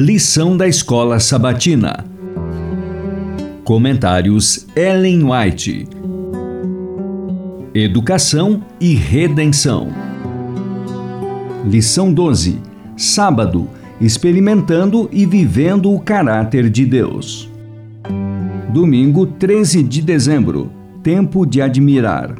[0.00, 2.04] Lição da Escola Sabatina.
[3.64, 5.88] Comentários Ellen White.
[7.74, 9.88] Educação e Redenção.
[11.66, 12.60] Lição 12.
[12.96, 13.68] Sábado.
[14.00, 17.50] Experimentando e vivendo o caráter de Deus.
[18.72, 20.70] Domingo 13 de dezembro.
[21.02, 22.36] Tempo de admirar.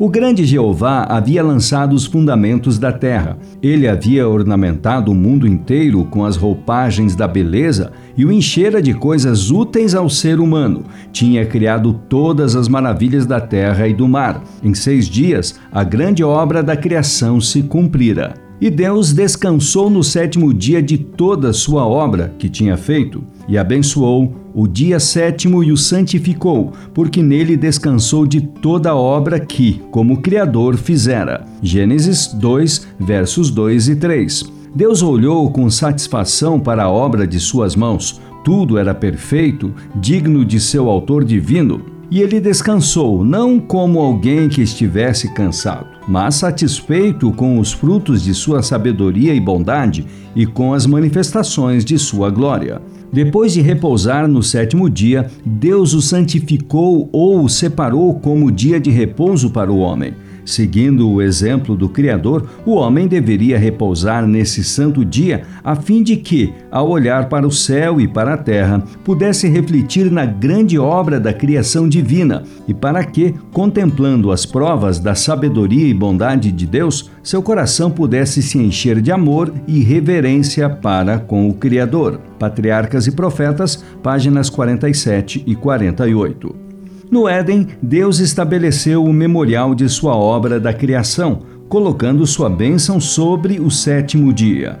[0.00, 3.36] O grande Jeová havia lançado os fundamentos da terra.
[3.60, 8.94] Ele havia ornamentado o mundo inteiro com as roupagens da beleza e o enchera de
[8.94, 10.84] coisas úteis ao ser humano.
[11.10, 14.40] Tinha criado todas as maravilhas da terra e do mar.
[14.62, 18.47] Em seis dias, a grande obra da criação se cumprira.
[18.60, 23.56] E Deus descansou no sétimo dia de toda a sua obra que tinha feito, e
[23.56, 29.80] abençoou o dia sétimo e o santificou, porque nele descansou de toda a obra que,
[29.92, 31.46] como Criador, fizera.
[31.62, 34.44] Gênesis 2, versos 2 e 3.
[34.74, 38.20] Deus olhou com satisfação para a obra de suas mãos.
[38.44, 41.97] Tudo era perfeito, digno de seu autor divino.
[42.10, 48.32] E ele descansou, não como alguém que estivesse cansado, mas satisfeito com os frutos de
[48.32, 52.80] sua sabedoria e bondade e com as manifestações de sua glória.
[53.12, 58.90] Depois de repousar no sétimo dia, Deus o santificou ou o separou como dia de
[58.90, 60.14] repouso para o homem.
[60.48, 66.16] Seguindo o exemplo do Criador, o homem deveria repousar nesse santo dia, a fim de
[66.16, 71.20] que, ao olhar para o céu e para a terra, pudesse refletir na grande obra
[71.20, 77.10] da criação divina, e para que, contemplando as provas da sabedoria e bondade de Deus,
[77.22, 82.20] seu coração pudesse se encher de amor e reverência para com o Criador.
[82.38, 86.67] Patriarcas e Profetas, páginas 47 e 48.
[87.10, 93.58] No Éden, Deus estabeleceu o memorial de sua obra da criação, colocando sua bênção sobre
[93.58, 94.78] o sétimo dia.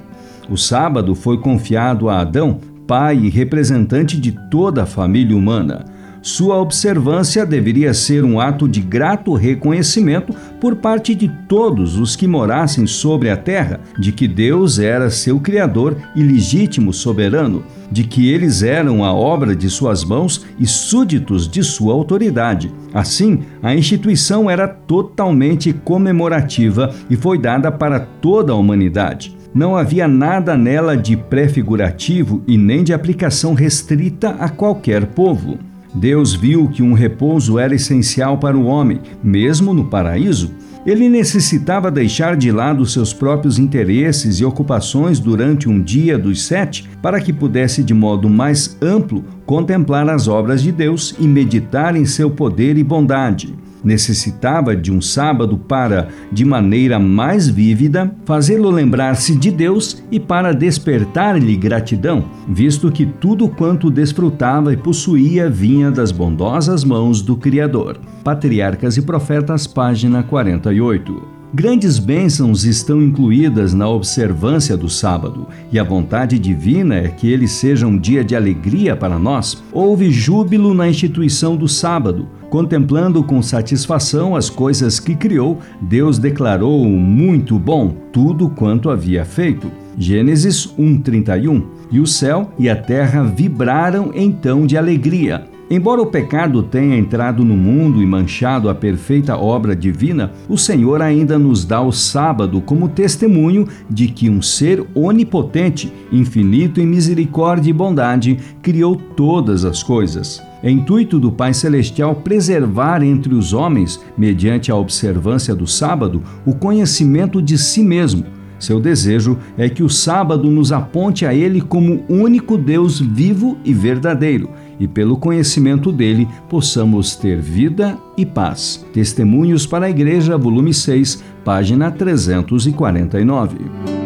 [0.50, 5.86] O sábado foi confiado a Adão, pai e representante de toda a família humana.
[6.20, 12.26] Sua observância deveria ser um ato de grato reconhecimento por parte de todos os que
[12.26, 18.30] morassem sobre a terra, de que Deus era seu Criador e legítimo soberano, de que
[18.30, 22.72] eles eram a obra de suas mãos e súditos de sua autoridade.
[22.92, 29.36] Assim, a instituição era totalmente comemorativa e foi dada para toda a humanidade.
[29.54, 35.58] Não havia nada nela de prefigurativo e nem de aplicação restrita a qualquer povo.
[35.94, 40.52] Deus viu que um repouso era essencial para o homem, mesmo no paraíso.
[40.86, 46.88] Ele necessitava deixar de lado seus próprios interesses e ocupações durante um dia dos sete
[47.02, 52.04] para que pudesse, de modo mais amplo, contemplar as obras de Deus e meditar em
[52.04, 53.54] seu poder e bondade
[53.84, 60.52] necessitava de um sábado para, de maneira mais vívida, fazê-lo lembrar-se de Deus e para
[60.52, 67.98] despertar-lhe gratidão, visto que tudo quanto desfrutava e possuía vinha das bondosas mãos do Criador.
[68.24, 71.38] Patriarcas e Profetas, página 48.
[71.52, 77.48] Grandes bênçãos estão incluídas na observância do sábado, e a vontade divina é que ele
[77.48, 79.62] seja um dia de alegria para nós.
[79.72, 82.28] Houve júbilo na instituição do sábado.
[82.50, 89.70] Contemplando com satisfação as coisas que criou, Deus declarou muito bom tudo quanto havia feito.
[89.98, 91.62] Gênesis 1:31.
[91.90, 95.46] E o céu e a terra vibraram então de alegria.
[95.70, 101.02] Embora o pecado tenha entrado no mundo e manchado a perfeita obra divina, o Senhor
[101.02, 107.68] ainda nos dá o sábado como testemunho de que um ser onipotente, infinito em misericórdia
[107.68, 110.42] e bondade, criou todas as coisas.
[110.62, 116.54] É intuito do Pai Celestial preservar entre os homens, mediante a observância do sábado, o
[116.54, 118.37] conhecimento de si mesmo.
[118.58, 123.72] Seu desejo é que o sábado nos aponte a Ele como único Deus vivo e
[123.72, 128.84] verdadeiro e pelo conhecimento dele possamos ter vida e paz.
[128.92, 133.97] Testemunhos para a Igreja, volume 6, página 349.